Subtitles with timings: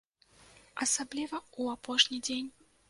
[0.85, 2.49] Асабліва ў апошні дзень.